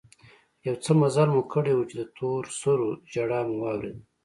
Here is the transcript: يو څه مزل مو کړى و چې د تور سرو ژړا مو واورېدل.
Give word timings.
يو 0.67 0.75
څه 0.83 0.91
مزل 1.01 1.29
مو 1.35 1.41
کړى 1.53 1.73
و 1.75 1.87
چې 1.89 1.95
د 1.99 2.03
تور 2.17 2.43
سرو 2.59 2.89
ژړا 3.11 3.39
مو 3.47 3.55
واورېدل. 3.61 3.99